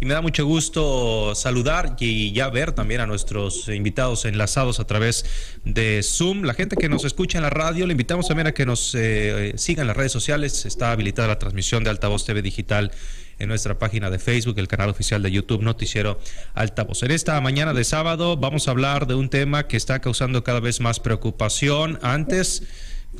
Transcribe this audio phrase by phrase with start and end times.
[0.00, 4.86] y me da mucho gusto saludar y ya ver también a nuestros invitados enlazados a
[4.86, 5.24] través
[5.64, 6.42] de Zoom.
[6.42, 9.54] La gente que nos escucha en la radio, le invitamos también a que nos eh,
[9.56, 10.66] sigan en las redes sociales.
[10.66, 12.92] Está habilitada la transmisión de Altavoz TV Digital
[13.38, 16.18] en nuestra página de Facebook, el canal oficial de YouTube Noticiero
[16.54, 17.02] Altavoz.
[17.02, 20.60] En esta mañana de sábado vamos a hablar de un tema que está causando cada
[20.60, 21.98] vez más preocupación.
[22.02, 22.62] Antes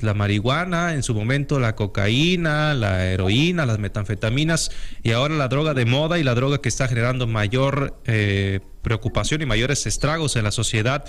[0.02, 4.70] la marihuana, en su momento la cocaína, la heroína, las metanfetaminas
[5.02, 9.42] y ahora la droga de moda y la droga que está generando mayor eh, preocupación
[9.42, 11.04] y mayores estragos en la sociedad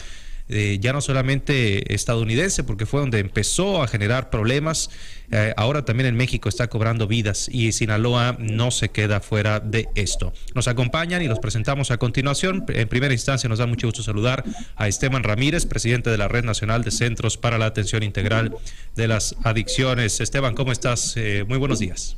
[0.50, 4.90] eh, ya no solamente estadounidense, porque fue donde empezó a generar problemas,
[5.30, 9.90] eh, ahora también en México está cobrando vidas y Sinaloa no se queda fuera de
[9.96, 10.34] esto.
[10.56, 12.64] Nos acompañan y los presentamos a continuación.
[12.70, 14.46] En primera instancia nos da mucho gusto saludar
[14.78, 18.56] a Esteban Ramírez, presidente de la Red Nacional de Centros para la Atención Integral
[18.96, 20.22] de las Adicciones.
[20.22, 21.16] Esteban, ¿cómo estás?
[21.18, 22.18] Eh, muy buenos días.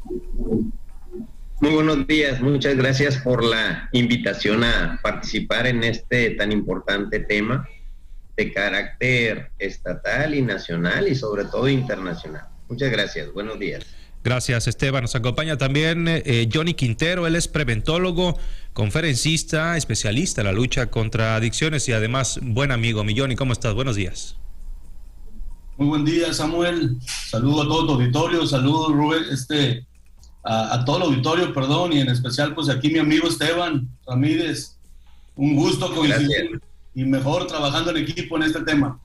[1.62, 7.68] Muy buenos días, muchas gracias por la invitación a participar en este tan importante tema
[8.40, 12.48] de carácter estatal y nacional y sobre todo internacional.
[12.70, 13.86] Muchas gracias, buenos días.
[14.24, 15.02] Gracias, Esteban.
[15.02, 18.40] Nos acompaña también eh, Johnny Quintero, él es preventólogo,
[18.72, 23.04] conferencista, especialista en la lucha contra adicciones y además buen amigo.
[23.04, 23.74] Mi Johnny, ¿cómo estás?
[23.74, 24.38] Buenos días.
[25.76, 26.98] Muy buen día, Samuel.
[27.02, 29.86] Saludo a todo tu auditorio, saludo Rubén, este,
[30.46, 34.78] a, todo el auditorio, perdón, y en especial pues aquí mi amigo Esteban Ramírez.
[35.36, 36.62] Un gusto coincidir
[36.94, 39.00] y mejor trabajando en equipo en este tema.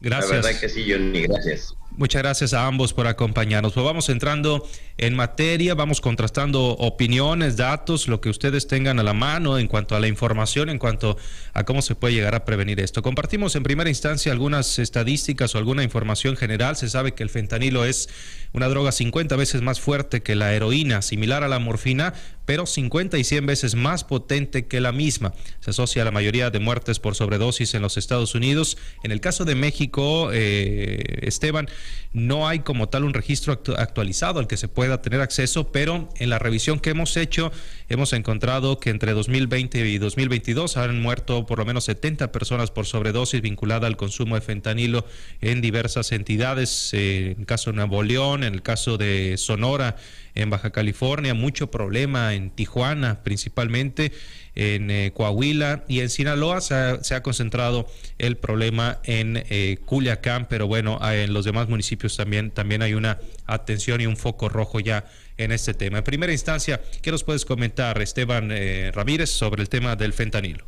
[0.00, 0.30] Gracias.
[0.30, 1.74] La verdad que sí, Johnny, gracias.
[1.96, 3.72] Muchas gracias a ambos por acompañarnos.
[3.72, 9.12] Pues vamos entrando en materia, vamos contrastando opiniones, datos, lo que ustedes tengan a la
[9.12, 11.16] mano en cuanto a la información, en cuanto
[11.52, 13.00] a cómo se puede llegar a prevenir esto.
[13.00, 16.74] Compartimos en primera instancia algunas estadísticas o alguna información general.
[16.74, 18.08] Se sabe que el fentanilo es
[18.52, 22.12] una droga 50 veces más fuerte que la heroína, similar a la morfina,
[22.46, 25.32] pero 50 y 100 veces más potente que la misma.
[25.60, 28.76] Se asocia a la mayoría de muertes por sobredosis en los Estados Unidos.
[29.02, 31.68] En el caso de México, eh, Esteban,
[32.12, 36.30] no hay como tal un registro actualizado al que se pueda tener acceso, pero en
[36.30, 37.50] la revisión que hemos hecho
[37.88, 42.86] hemos encontrado que entre 2020 y 2022 han muerto por lo menos 70 personas por
[42.86, 45.04] sobredosis vinculada al consumo de fentanilo
[45.40, 49.96] en diversas entidades, eh, en el caso de Nuevo León, en el caso de Sonora,
[50.34, 54.12] en Baja California, mucho problema en Tijuana principalmente,
[54.54, 56.74] en eh, Coahuila y en Sinaloa se
[57.14, 62.82] ha, concentrado el problema en eh, Culiacán, pero bueno, en los demás municipios también, también
[62.82, 65.04] hay una atención y un foco rojo ya
[65.36, 65.98] en este tema.
[65.98, 70.64] En primera instancia, ¿qué nos puedes comentar, Esteban eh, Ramírez, sobre el tema del fentanilo?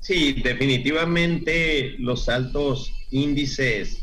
[0.00, 4.02] Sí, definitivamente los altos índices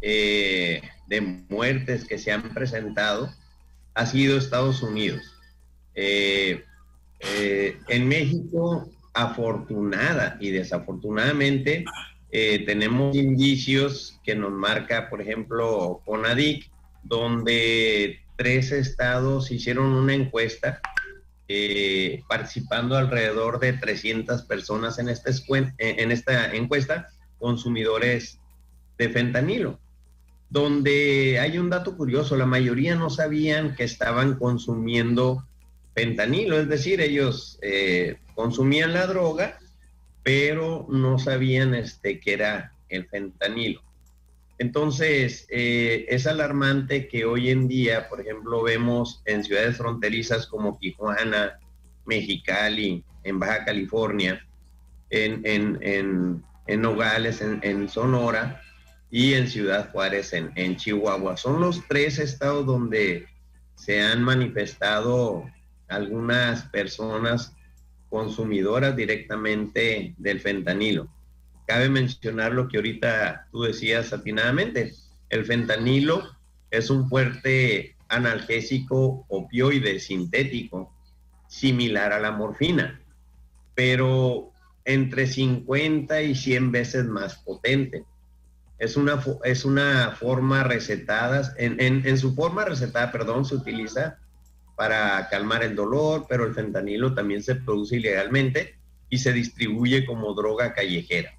[0.00, 3.34] eh, de muertes que se han presentado
[3.94, 5.22] ha sido Estados Unidos.
[5.94, 6.64] Eh,
[7.20, 11.84] eh, en México, afortunada y desafortunadamente,
[12.30, 16.70] tenemos indicios que nos marca, por ejemplo, CONADIC,
[17.02, 20.80] donde tres estados hicieron una encuesta
[22.26, 25.30] participando alrededor de 300 personas en esta,
[25.76, 28.40] en esta encuesta, consumidores
[28.96, 29.78] de fentanilo
[30.52, 35.46] donde hay un dato curioso, la mayoría no sabían que estaban consumiendo
[35.94, 39.58] fentanilo, es decir, ellos eh, consumían la droga,
[40.22, 43.82] pero no sabían este, que era el fentanilo.
[44.58, 50.76] Entonces, eh, es alarmante que hoy en día, por ejemplo, vemos en ciudades fronterizas como
[50.78, 51.58] Tijuana,
[52.04, 54.46] Mexicali, en Baja California,
[55.08, 56.42] en, en,
[56.82, 58.62] Nogales, en Sonora,
[59.14, 61.36] y en Ciudad Juárez, en, Chihuahua.
[61.36, 63.26] Son los tres estados donde
[63.74, 65.44] se han manifestado
[65.86, 67.54] algunas personas
[68.08, 71.08] consumidoras directamente del fentanilo.
[71.66, 74.94] Cabe mencionar lo que ahorita tú decías atinadamente.
[75.28, 76.34] El fentanilo
[76.70, 80.90] es un fuerte analgésico opioide sintético,
[81.48, 82.98] similar a la morfina,
[83.74, 84.52] pero
[84.86, 88.06] entre 50 y 100 veces más potente
[88.82, 94.18] es una, es una forma recetada, en, su forma recetada, perdón, se utiliza
[94.74, 98.74] para calmar el dolor, pero el fentanilo también se produce ilegalmente
[99.08, 101.30] y se distribuye como droga callejera.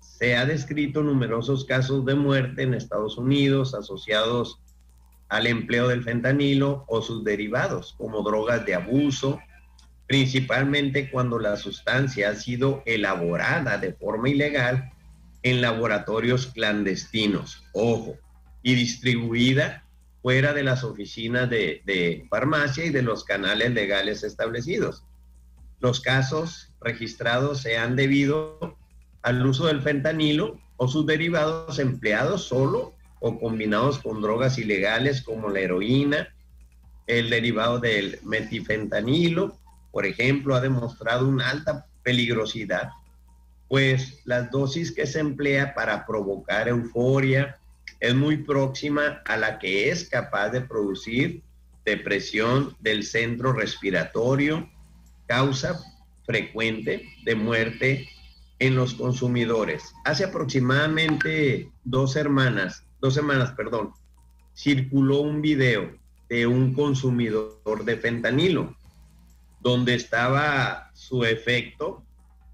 [0.00, 4.60] Se ha descrito numerosos casos de muerte en Estados Unidos asociados
[5.30, 9.40] al empleo del fentanilo o sus derivados, como drogas de abuso,
[10.06, 14.92] principalmente cuando la sustancia ha sido elaborada de forma ilegal
[15.42, 18.16] en laboratorios clandestinos, ojo,
[18.62, 19.84] y distribuida
[20.22, 25.04] fuera de las oficinas de, farmacia y de los canales legales establecidos.
[25.78, 28.76] Los casos registrados se han debido
[29.22, 35.48] al uso del fentanilo o sus derivados empleados solo o combinados con drogas ilegales como
[35.48, 36.28] la heroína,
[37.06, 39.56] el derivado del metifentanilo,
[39.90, 42.90] por ejemplo, ha demostrado una alta peligrosidad,
[43.70, 47.56] pues las dosis que se emplea para provocar euforia,
[48.00, 51.44] es muy próxima a la que es capaz de producir
[51.84, 54.68] depresión del centro respiratorio,
[55.28, 55.80] causa
[56.26, 58.08] frecuente de muerte
[58.58, 59.84] en los consumidores.
[60.04, 63.92] Hace aproximadamente dos semanas, dos semanas, perdón,
[64.52, 65.96] circuló un video
[66.28, 68.76] de un consumidor de fentanilo,
[69.60, 72.02] donde estaba su efecto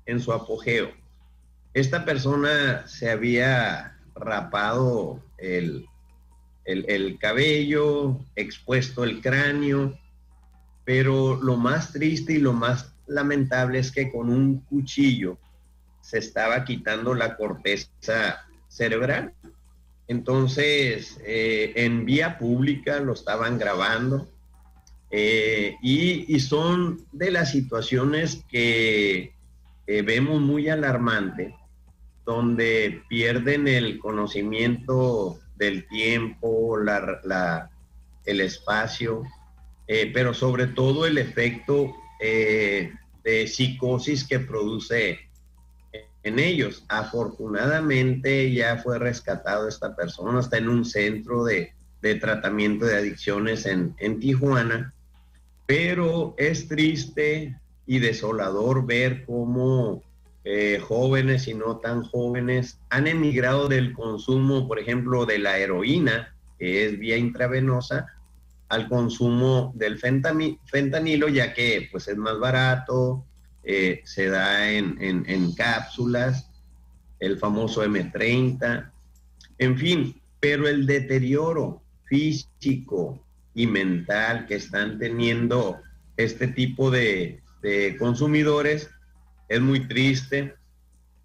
[0.04, 1.05] en su apogeo.
[1.76, 5.84] Esta persona se había rapado el,
[6.64, 9.94] el, cabello, expuesto el cráneo,
[10.86, 15.36] pero lo más triste y lo más lamentable es que con un cuchillo
[16.00, 19.34] se estaba quitando la corteza cerebral.
[20.08, 24.26] Entonces, eh, en vía pública lo estaban grabando
[25.10, 29.34] eh, y, son de las situaciones que
[29.86, 31.54] vemos muy alarmante
[32.26, 37.70] donde pierden el conocimiento del tiempo, la,
[38.24, 39.22] el espacio,
[39.86, 42.92] eh, pero sobre todo el efecto eh,
[43.22, 45.20] de psicosis que produce
[46.24, 46.84] en ellos.
[46.88, 51.72] Afortunadamente ya fue rescatado esta persona, está en un centro de,
[52.20, 54.94] tratamiento de adicciones en, en Tijuana,
[55.66, 60.04] pero es triste y desolador ver cómo
[60.48, 66.36] eh, jóvenes y no tan jóvenes han emigrado del consumo, por ejemplo, de la heroína,
[66.56, 68.06] que es vía intravenosa,
[68.68, 73.24] al consumo del fentanilo, ya que pues es más barato,
[73.64, 76.48] eh, se da en, cápsulas,
[77.18, 78.92] el famoso M30,
[79.58, 83.18] en fin, pero el deterioro físico
[83.52, 85.80] y mental que están teniendo
[86.16, 87.42] este tipo de
[87.98, 88.90] consumidores
[89.48, 90.54] es muy triste.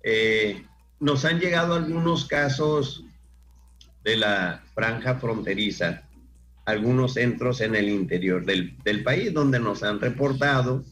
[0.03, 0.63] Eh,
[0.99, 3.03] nos han llegado algunos casos
[4.03, 6.03] de la franja fronteriza,
[6.65, 10.83] algunos centros en el interior del, país donde nos han reportado,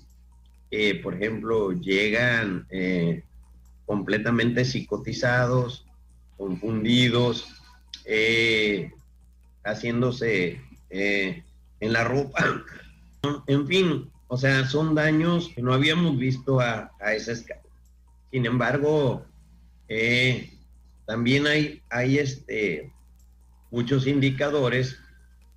[1.03, 3.23] por ejemplo, llegan eh,
[3.85, 5.85] completamente psicotizados,
[6.37, 7.47] confundidos,
[8.05, 8.91] eh,
[9.63, 10.61] haciéndose
[10.91, 12.63] en la ropa,
[13.47, 17.63] en fin, o sea, son daños que no habíamos visto a, esa escala.
[18.31, 19.25] Sin embargo,
[19.87, 20.53] eh,
[21.07, 22.93] también hay, este,
[23.71, 24.97] muchos indicadores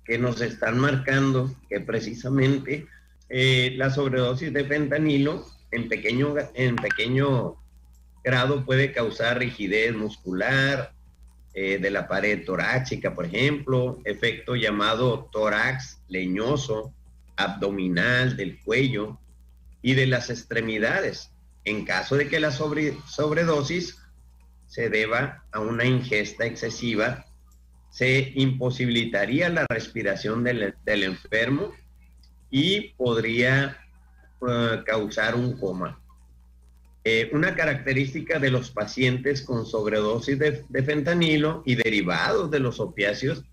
[0.03, 2.87] que nos están marcando que precisamente
[3.29, 7.55] eh, la sobredosis de fentanilo en pequeño, en pequeño
[8.23, 10.93] grado puede causar rigidez muscular
[11.53, 16.91] eh, de la pared torácica, por ejemplo, efecto llamado tórax leñoso,
[17.35, 19.19] abdominal, del cuello
[19.81, 21.31] y de las extremidades,
[21.65, 23.97] en caso de que la sobredosis
[24.67, 27.25] se deba a una ingesta excesiva,
[27.89, 31.71] se imposibilitaría la respiración del, enfermo
[32.49, 33.77] y podría
[34.47, 35.99] eh, causar un coma.
[37.03, 43.43] Eh, una característica de los pacientes con sobredosis de, fentanilo y derivados de los opiáceos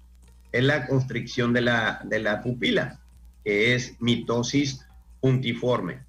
[0.52, 3.00] es la constricción de la, de la pupila
[3.44, 4.86] que es mitosis
[5.20, 6.04] puntiforme.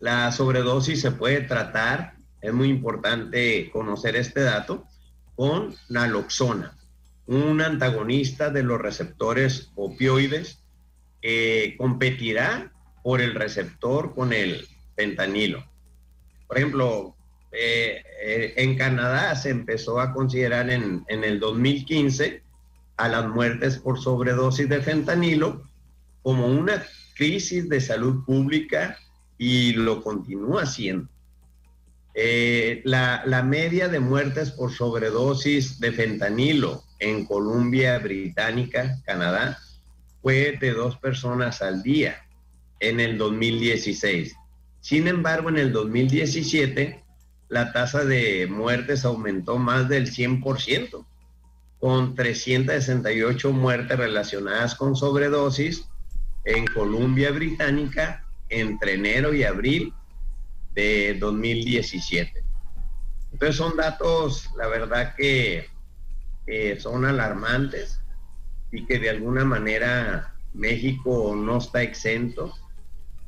[0.00, 4.86] La sobredosis se puede tratar, es muy importante conocer este dato,
[5.34, 6.76] con naloxona,
[7.26, 10.60] un antagonista de los receptores opioides
[11.20, 12.72] que competirá
[13.02, 15.64] por el receptor con el fentanilo.
[16.46, 17.14] Por ejemplo,
[17.52, 22.42] eh, eh, en Canadá se empezó a considerar en, en el 2015
[22.96, 25.67] a las muertes por sobredosis de fentanilo
[26.22, 26.82] como una
[27.14, 28.98] crisis de salud pública
[29.36, 31.08] y lo continúa siendo.
[32.14, 39.58] Eh, la, la, media de muertes por sobredosis de fentanilo en Columbia Británica, Canadá,
[40.20, 42.26] fue de dos personas al día
[42.80, 44.34] en el 2016.
[44.80, 47.04] Sin embargo, en el 2017,
[47.48, 51.06] la tasa de muertes aumentó más del 100%,
[51.78, 55.87] con 368 muertes relacionadas con sobredosis
[56.48, 59.92] en Columbia Británica entre enero y abril
[60.74, 62.42] de 2017.
[63.32, 65.68] Entonces son datos, la verdad que
[66.78, 68.00] son alarmantes.
[68.70, 72.52] y que de alguna manera México no está exento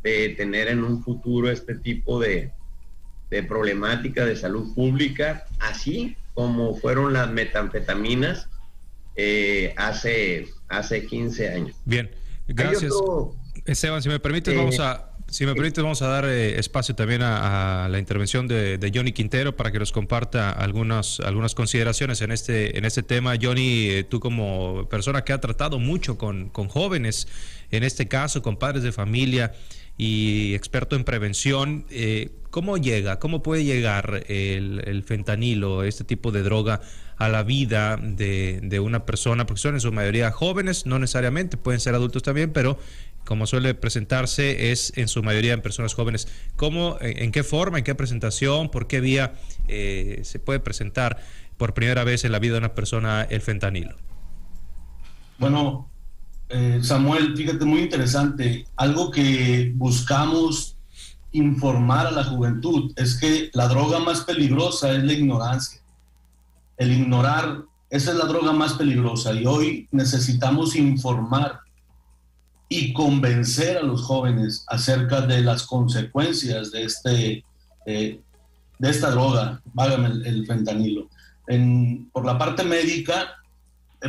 [0.02, 2.52] de tener en un futuro este tipo de,
[3.48, 8.48] problemática de salud pública, así como fueron las metanfetaminas
[9.16, 11.76] eh, hace, hace 15 años.
[11.86, 12.10] Bien,
[12.54, 12.92] gracias.
[13.66, 16.97] Esteban, si me permites, vamos eh, a si me permite, vamos a dar eh, espacio
[16.97, 22.33] también a, la intervención de, Johnny Quintero para que nos comparta algunas, algunas consideraciones en
[22.33, 23.35] este, en este tema.
[23.40, 27.28] Johnny, eh, tú como persona que ha tratado mucho con, con, jóvenes,
[27.71, 29.52] en este caso con padres de familia
[30.02, 36.33] y experto en prevención, eh, ¿cómo llega, cómo puede llegar el, el, fentanilo, este tipo
[36.33, 36.80] de droga,
[37.19, 39.45] a la vida de, de una persona?
[39.45, 42.78] Porque son en su mayoría jóvenes, no necesariamente, pueden ser adultos también, pero
[43.26, 46.28] como suele presentarse, es en su mayoría en personas jóvenes.
[46.57, 49.35] ¿Cómo, en, qué forma, en qué presentación, por qué vía
[49.69, 51.19] eh, se puede presentar
[51.59, 53.97] por primera vez en la vida de una persona el fentanilo?
[55.37, 55.89] Bueno,
[56.50, 58.66] eh, Samuel, fíjate, muy interesante.
[58.76, 60.76] Algo que buscamos
[61.30, 65.80] informar a la juventud es que la droga más peligrosa es la ignorancia.
[66.76, 71.61] El ignorar, esa es la droga más peligrosa y hoy necesitamos informar
[72.69, 77.45] y convencer a los jóvenes acerca de las consecuencias de, este,
[77.87, 78.21] eh,
[78.78, 81.09] de esta droga, válgame el, fentanilo.
[82.12, 83.39] por la parte médica,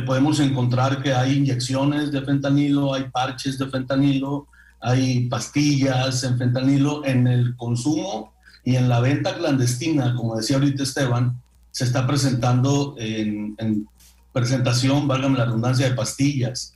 [0.00, 4.48] podemos encontrar que hay inyecciones de fentanilo, hay parches de fentanilo,
[4.80, 8.32] hay pastillas en fentanilo en el consumo
[8.64, 13.86] y en la venta clandestina, como decía ahorita Esteban, se está presentando en, en
[14.32, 16.74] presentación, válgame la redundancia, de pastillas.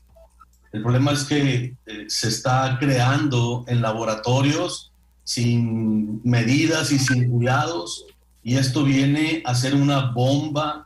[0.73, 4.93] El problema es que eh, se está creando en laboratorios
[5.25, 8.05] sin medidas y sin cuidados
[8.43, 10.86] y esto viene a ser una bomba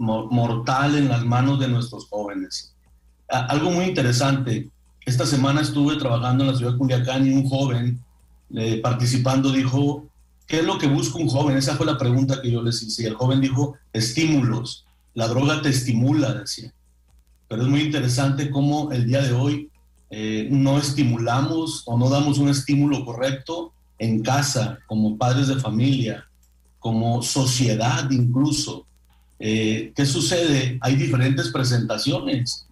[0.00, 2.74] mortal en las manos de nuestros jóvenes.
[3.28, 4.68] algo muy interesante,
[5.06, 8.00] esta semana estuve trabajando en la ciudad de Culiacán y un joven
[8.54, 10.04] eh, participando dijo,
[10.46, 11.56] ¿qué es lo que busca un joven?
[11.56, 13.06] Esa fue la pregunta que yo les hice.
[13.06, 14.84] El joven dijo, estímulos.
[15.14, 16.72] La droga te estimula, decía
[17.50, 19.68] pero es muy interesante cómo el día de hoy
[20.08, 26.28] eh, no estimulamos o no damos un estímulo correcto en casa, como padres de familia,
[26.78, 28.86] como sociedad incluso.
[29.42, 30.78] Eh, ¿Qué sucede?
[30.82, 32.66] Hay diferentes presentaciones.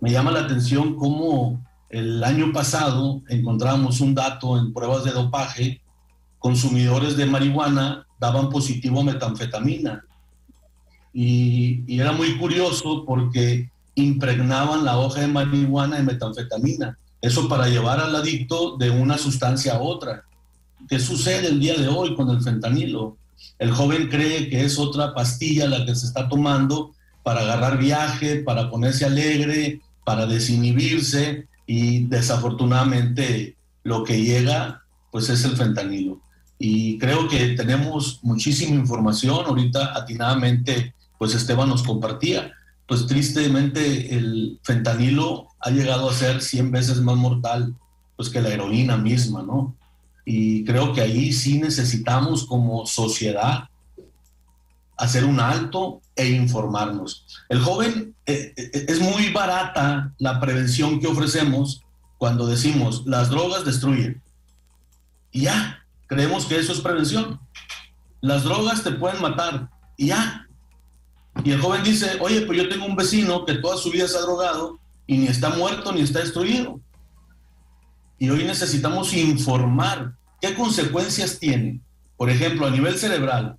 [0.00, 5.80] Me llama la atención cómo el año pasado encontramos un dato en pruebas de dopaje,
[6.40, 10.04] consumidores de marihuana daban positivo a metanfetamina.
[11.14, 16.98] Y, y era muy curioso porque impregnaban la hoja de marihuana de metanfetamina.
[17.20, 20.24] Eso para llevar al adicto de una sustancia a otra.
[20.88, 23.16] ¿Qué sucede el día de hoy con el fentanilo?
[23.58, 28.36] El joven cree que es otra pastilla la que se está tomando para agarrar viaje,
[28.36, 36.20] para ponerse alegre, para desinhibirse y desafortunadamente lo que llega pues es el fentanilo.
[36.58, 42.52] Y creo que tenemos muchísima información, ahorita atinadamente pues Esteban nos compartía,
[42.86, 47.74] pues tristemente el fentanilo ha llegado a ser 100 veces más mortal
[48.16, 49.76] pues que la heroína misma, ¿no?
[50.30, 53.70] Y creo que ahí sí necesitamos como sociedad
[54.98, 57.24] hacer un alto e informarnos.
[57.48, 61.82] El joven, eh, eh, es muy barata la prevención que ofrecemos
[62.18, 64.22] cuando decimos las drogas destruyen.
[65.32, 67.40] Y ya, creemos que eso es prevención.
[68.20, 69.70] Las drogas te pueden matar.
[69.96, 70.46] Y ya,
[71.42, 74.18] y el joven dice, oye, pues yo tengo un vecino que toda su vida se
[74.18, 76.82] ha drogado y ni está muerto ni está destruido.
[78.18, 81.80] Y hoy necesitamos informar qué consecuencias tiene.
[82.16, 83.56] Por ejemplo, a nivel cerebral,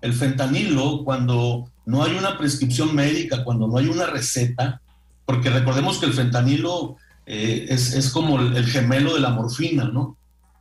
[0.00, 4.80] el fentanilo, cuando no hay una prescripción médica, cuando no hay una receta,
[5.24, 6.96] porque recordemos que el fentanilo
[7.26, 10.16] eh, es, es, como el gemelo de la morfina, ¿no?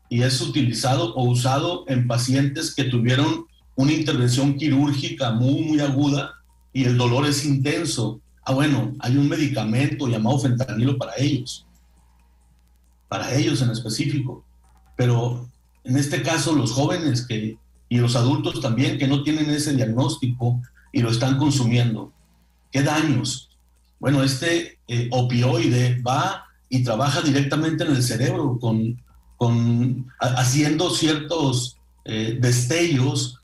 [0.10, 6.34] Y es utilizado o usado en pacientes que tuvieron una intervención quirúrgica muy, muy aguda
[6.74, 8.22] y el dolor es intenso.
[8.44, 11.66] Ah, bueno, hay un medicamento llamado fentanilo para ellos,
[13.08, 14.44] para ellos en específico.
[14.96, 15.48] Pero
[15.84, 17.58] en este caso los jóvenes que,
[17.90, 20.62] y los adultos también que no tienen ese diagnóstico
[20.92, 22.12] y lo están consumiendo,
[22.72, 23.50] ¿qué daños?
[24.00, 29.02] Bueno, este eh, opioide va y trabaja directamente en el cerebro con,
[29.38, 33.40] con haciendo ciertos eh, destellos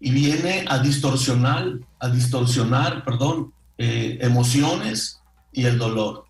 [0.00, 5.20] y viene a distorsionar, a distorsionar, perdón, eh, emociones
[5.52, 6.24] y el dolor.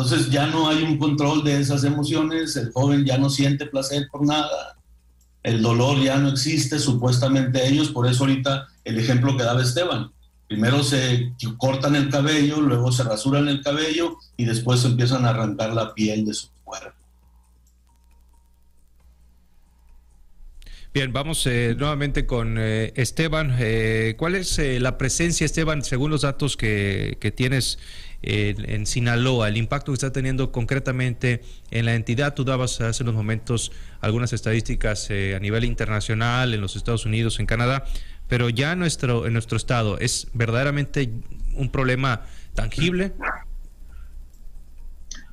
[0.00, 4.08] Entonces ya no hay un control de esas emociones, el joven ya no siente placer
[4.10, 4.78] por nada,
[5.42, 10.10] el dolor ya no existe supuestamente ellos, por eso ahorita el ejemplo que daba Esteban,
[10.50, 15.72] Primero se cortan el cabello, luego se rasuran el cabello y después empiezan a arrancar
[15.72, 16.90] la piel de su cuerpo.
[20.92, 23.54] Bien, vamos eh, nuevamente con eh, Esteban.
[23.60, 27.78] Eh, ¿Cuál es la presencia, Esteban, según los datos que, que tienes
[28.22, 32.34] en Sinaloa, el impacto que está teniendo concretamente en la entidad?
[32.34, 37.46] Tú dabas hace unos momentos algunas estadísticas a nivel internacional, en los Estados Unidos, en
[37.46, 37.84] Canadá,
[38.28, 41.10] pero ya en nuestro, en nuestro estado, ¿es verdaderamente
[41.54, 43.12] un problema tangible?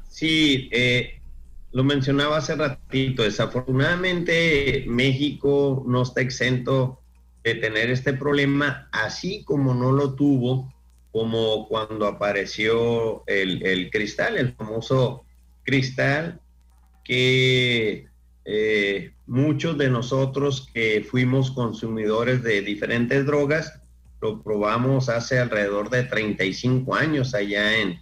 [0.10, 1.22] Sí, eh,
[1.74, 7.00] lo mencionaba hace ratito, desafortunadamente México no está exento
[7.44, 10.74] de tener este problema, así como no lo tuvo
[11.18, 15.26] como cuando apareció el, cristal, el famoso
[15.64, 16.40] cristal,
[17.04, 18.08] que
[18.46, 23.82] eh, muchos de nosotros que fuimos consumidores de diferentes drogas,
[24.22, 28.00] lo probamos hace alrededor de 35 años allá en,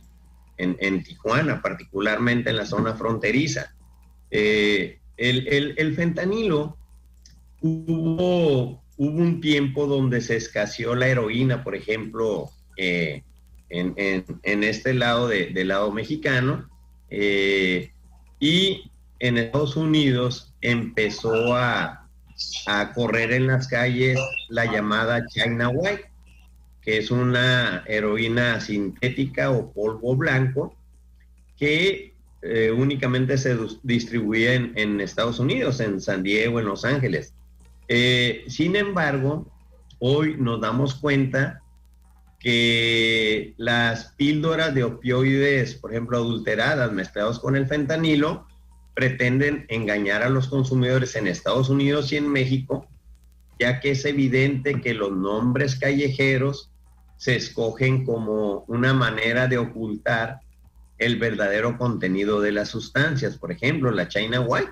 [0.57, 3.77] en, Tijuana, particularmente en la zona fronteriza.
[4.29, 6.75] Eh, el, fentanilo,
[7.61, 13.23] hubo, hubo un tiempo donde se escaseó la heroína, por ejemplo, eh,
[13.69, 16.69] en, este lado del lado mexicano,
[17.09, 17.91] eh,
[18.39, 22.01] y en Estados Unidos empezó a,
[22.93, 26.09] correr en las calles la llamada China White
[26.81, 30.75] que es una heroína sintética o polvo blanco
[31.57, 37.33] que eh, únicamente se distribuye en, Estados Unidos, en San Diego, en Los Ángeles.
[38.47, 39.47] Sin embargo,
[39.99, 41.61] hoy nos damos cuenta
[42.45, 48.45] que las píldoras de opioides, por ejemplo, adulteradas, mezclados con el fentanilo,
[48.93, 52.87] pretenden engañar a los consumidores en Estados Unidos y en México,
[53.59, 56.69] ya que es evidente que los nombres callejeros
[57.17, 60.41] se escogen como una manera de ocultar
[60.99, 63.37] el verdadero contenido de las sustancias.
[63.39, 64.71] Por ejemplo, la China White,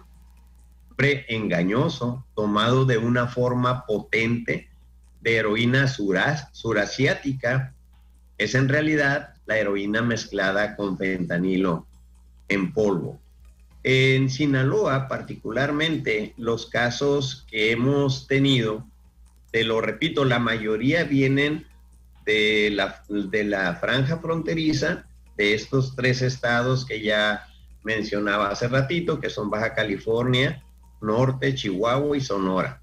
[0.96, 4.70] pre engañoso, tomado de una forma potente
[5.24, 7.74] de heroína surasiática,
[8.38, 11.88] es en realidad la heroína mezclada con fentanilo
[12.50, 13.22] en polvo.
[13.84, 18.86] En Sinaloa, particularmente, los casos que hemos tenido,
[19.52, 21.66] te lo repito, la mayoría vienen
[22.26, 25.06] de la, de la franja fronteriza
[25.38, 27.48] de estos tres estados que ya
[27.84, 30.64] mencionaba hace ratito, que son Baja California,
[31.02, 32.82] Norte, Chihuahua y Sonora.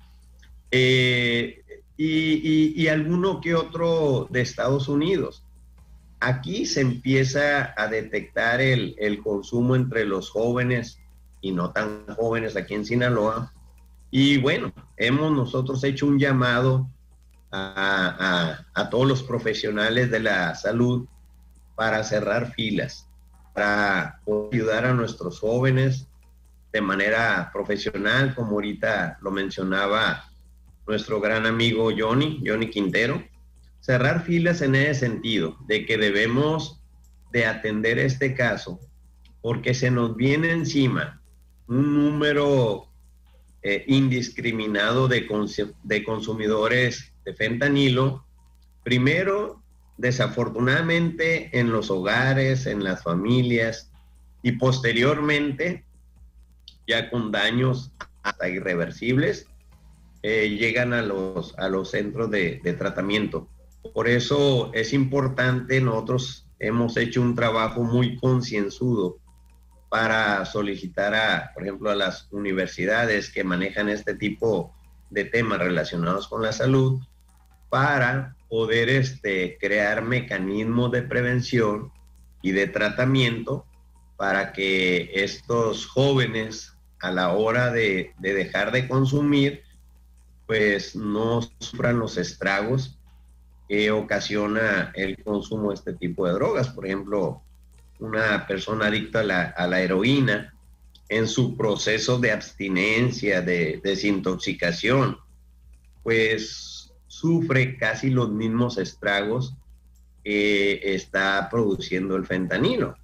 [0.70, 1.60] Eh,
[2.02, 5.44] y, alguno que otro de Estados Unidos.
[6.18, 10.98] Aquí se empieza a detectar el, el, consumo entre los jóvenes
[11.42, 13.52] y no tan jóvenes aquí en Sinaloa.
[14.10, 16.88] Y bueno, hemos nosotros hecho un llamado
[17.52, 21.06] a, todos los profesionales de la salud
[21.74, 23.08] para cerrar filas,
[23.52, 26.06] para ayudar a nuestros jóvenes
[26.72, 30.29] de manera profesional, como ahorita lo mencionaba
[30.90, 33.22] nuestro gran amigo Johnny, Johnny Quintero.
[33.79, 36.83] Cerrar filas en ese sentido, de que debemos
[37.33, 38.81] de atender este caso,
[39.40, 41.22] porque se nos viene encima
[41.68, 42.88] un número
[43.62, 45.29] eh, indiscriminado de,
[45.85, 48.26] de consumidores de fentanilo,
[48.83, 49.62] primero,
[49.96, 53.92] desafortunadamente, en los hogares, en las familias,
[54.42, 55.85] y posteriormente,
[56.88, 57.92] ya con daños
[58.24, 59.46] hasta irreversibles,
[60.22, 63.48] eh, llegan a los, a los centros de, de tratamiento.
[63.94, 69.18] Por eso es importante, nosotros hemos hecho un trabajo muy concienzudo
[69.88, 74.74] para solicitar a, por ejemplo, a las universidades que manejan este tipo
[75.11, 77.00] de temas relacionados con la salud,
[77.70, 81.92] para poder este, crear mecanismos de prevención
[82.42, 83.64] y de tratamiento
[84.16, 89.62] para que estos jóvenes a la hora de, dejar de consumir,
[90.50, 92.98] pues no sufran los estragos
[93.68, 96.70] que ocasiona el consumo de este tipo de drogas.
[96.70, 97.40] Por ejemplo,
[98.00, 100.52] una persona adicta a la, heroína
[101.08, 105.18] en su proceso de abstinencia, de desintoxicación,
[106.02, 109.54] pues sufre casi los mismos estragos
[110.24, 112.96] que está produciendo el fentanilo.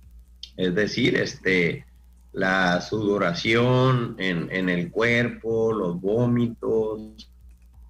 [0.57, 1.87] Es decir, este,
[2.33, 7.31] la sudoración en, el cuerpo, los vómitos,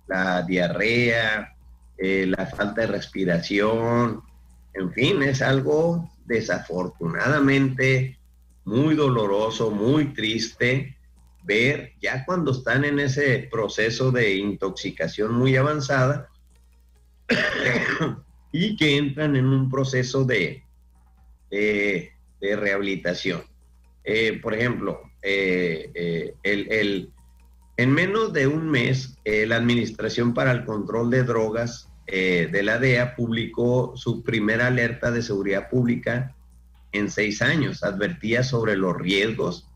[0.06, 1.56] la diarrea,
[1.98, 4.22] eh, la falta de respiración,
[4.74, 8.18] en fin, es algo desafortunadamente
[8.64, 10.96] muy doloroso, muy triste,
[11.44, 16.28] ver ya cuando están en ese proceso de intoxicación muy avanzada
[18.52, 20.62] y que entran en un proceso de,
[21.50, 23.42] de, rehabilitación.
[24.04, 27.12] Eh, por ejemplo, eh, el,
[27.76, 33.16] en menos de un mes, la Administración para el Control de Drogas de la DEA
[33.16, 36.34] publicó su primera alerta de seguridad pública
[36.92, 37.82] en seis años.
[37.82, 39.68] Advertía sobre los riesgos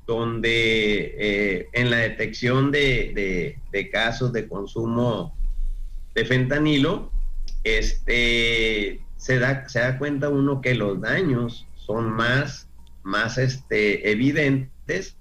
[0.07, 3.59] donde eh, en la detección de,
[3.93, 5.35] casos de consumo
[6.15, 7.11] de fentanilo,
[7.65, 12.69] este, se, da, se da cuenta uno que los daños son más
[13.09, 15.17] más este, evidentes,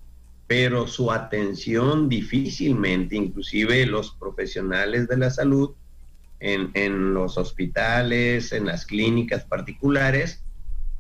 [0.46, 5.72] pero su atención difícilmente, inclusive los profesionales de la salud
[6.40, 10.44] en, los hospitales, en las clínicas particulares,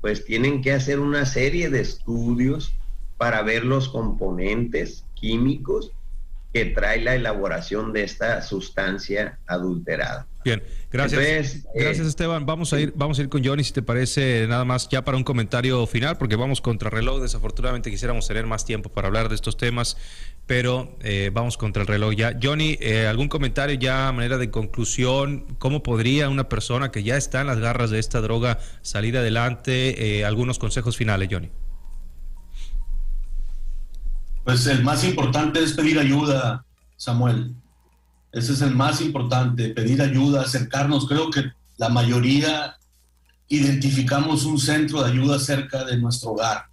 [0.01, 2.73] pues tienen que hacer una serie de estudios
[3.17, 5.91] para ver los componentes químicos
[6.53, 10.27] que trae la elaboración de esta sustancia adulterada.
[10.47, 11.65] Bien, gracias.
[11.75, 12.45] gracias eh, Esteban.
[12.45, 15.17] Vamos a ir, vamos a ir con Johnny, si te parece, nada más ya para
[15.17, 17.21] un comentario final, porque vamos contra reloj.
[17.21, 19.97] Desafortunadamente quisiéramos tener más tiempo para hablar de estos temas,
[20.45, 22.39] pero eh, vamos contra el reloj ya.
[22.41, 25.57] Johnny, eh, ¿algún comentario ya a manera de conclusión?
[25.59, 30.23] ¿Cómo podría una persona que ya está en las garras de esta droga salir adelante?
[30.23, 31.49] algunos consejos finales, Johnny.
[34.45, 36.63] Pues el más importante es pedir ayuda,
[36.95, 37.53] Samuel.
[38.31, 41.07] Ese es el más importante, pedir ayuda, acercarnos.
[41.07, 42.77] Creo que la mayoría
[43.47, 46.65] identificamos un centro de ayuda cerca de nuestro hogar,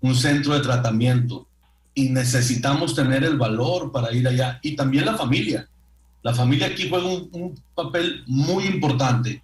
[0.00, 1.46] un centro de tratamiento,
[1.94, 4.60] y necesitamos tener el valor para ir allá.
[4.62, 5.68] Y también la familia.
[6.22, 9.42] La familia aquí juega un, papel muy importante,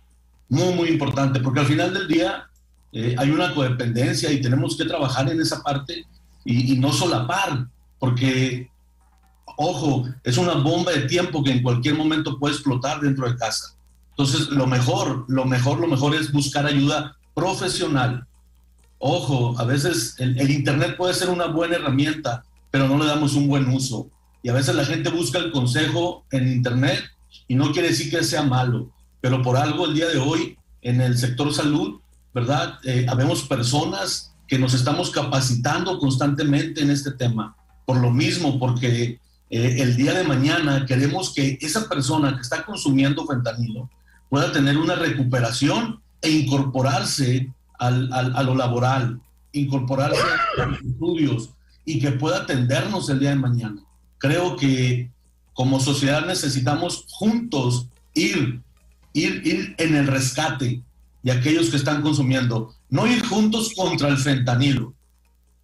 [0.48, 2.48] muy, muy importante, porque al final del día
[2.92, 6.04] eh, hay una codependencia y tenemos que trabajar en esa parte
[6.44, 7.66] y, y no solapar,
[7.98, 8.71] porque
[9.56, 13.74] ojo, es una bomba de tiempo que en cualquier momento puede explotar dentro de casa.
[14.10, 18.26] Entonces, lo mejor, lo mejor, lo mejor es buscar ayuda profesional.
[18.98, 23.48] Ojo, a veces el, Internet puede ser una buena herramienta, pero no le damos un
[23.48, 24.08] buen uso.
[24.42, 27.02] Y a veces la gente busca el consejo en Internet
[27.48, 31.00] y no quiere decir que sea malo, pero por algo el día de hoy en
[31.00, 32.00] el sector salud,
[32.34, 32.78] ¿verdad?
[32.84, 37.56] Eh, habemos personas que nos estamos capacitando constantemente en este tema.
[37.86, 39.18] Por lo mismo, porque
[39.52, 43.90] eh, el día de mañana queremos que esa persona que está consumiendo fentanilo
[44.30, 49.20] pueda tener una recuperación e incorporarse al, a lo laboral,
[49.52, 50.22] incorporarse
[50.58, 51.50] a los estudios
[51.84, 53.82] y que pueda atendernos el día de mañana.
[54.16, 55.10] Creo que
[55.52, 58.62] como sociedad necesitamos juntos ir,
[59.12, 60.80] ir, ir en el rescate
[61.22, 64.94] de aquellos que están consumiendo, no ir juntos contra el fentanilo.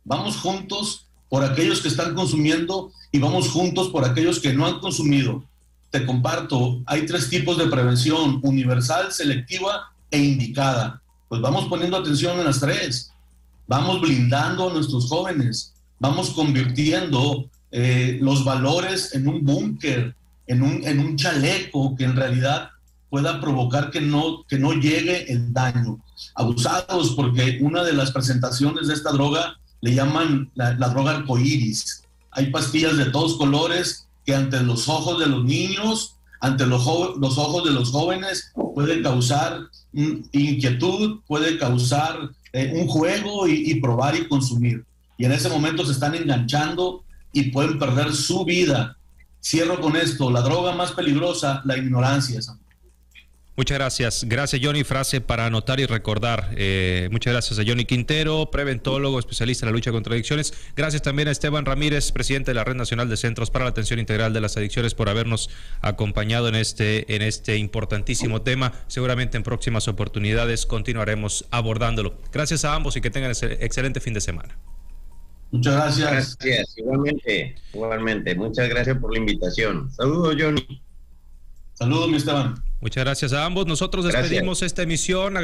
[0.04, 4.80] Vamos juntos por aquellos que están consumiendo y vamos juntos por aquellos que no han
[4.80, 5.44] consumido.
[5.90, 11.00] Te comparto, hay tres tipos de prevención, universal, selectiva e indicada.
[11.28, 13.12] Pues vamos poniendo atención en las tres.
[13.66, 15.74] Vamos blindando a nuestros jóvenes.
[15.98, 20.14] Vamos convirtiendo eh, los valores en un búnker,
[20.46, 22.70] en un, en un chaleco que en realidad
[23.10, 25.98] pueda provocar que no, que no llegue el daño.
[26.34, 32.04] Abusados porque una de las presentaciones de esta droga le llaman la, droga arcoíris.
[32.38, 36.86] Hay pastillas de todos colores que ante los ojos de los niños, ante los,
[37.18, 43.80] los ojos de los jóvenes, pueden causar inquietud, puede causar eh, un juego y, y
[43.80, 44.84] probar y consumir.
[45.16, 48.96] Y en ese momento se están enganchando y pueden perder su vida.
[49.42, 52.38] Cierro con esto, la droga más peligrosa, la ignorancia.
[53.58, 54.24] Muchas gracias.
[54.28, 54.84] Gracias, Johnny.
[54.84, 56.50] Frase para anotar y recordar.
[56.56, 60.54] Eh, muchas gracias a Johnny Quintero, preventólogo, especialista en la lucha contra adicciones.
[60.76, 63.98] Gracias también a Esteban Ramírez, presidente de la Red Nacional de Centros para la Atención
[63.98, 68.72] Integral de las Adicciones, por habernos acompañado en este, en este importantísimo tema.
[68.86, 72.14] Seguramente en próximas oportunidades continuaremos abordándolo.
[72.32, 74.56] Gracias a ambos y que tengan excelente fin de semana.
[75.50, 76.38] Muchas gracias.
[76.38, 78.36] Gracias, igualmente, igualmente.
[78.36, 79.90] Muchas gracias por la invitación.
[79.90, 80.80] Saludos, Johnny.
[81.74, 82.67] Saludos, mi Esteban.
[82.80, 83.66] Muchas gracias a ambos.
[83.66, 85.36] Nosotros despedimos esta emisión.